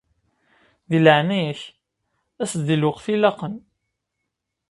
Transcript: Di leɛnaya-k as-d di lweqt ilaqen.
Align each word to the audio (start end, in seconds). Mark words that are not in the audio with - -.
Di 0.89 0.99
leɛnaya-k 1.05 1.61
as-d 2.41 2.61
di 2.67 2.75
lweqt 2.77 3.05
ilaqen. 3.13 3.55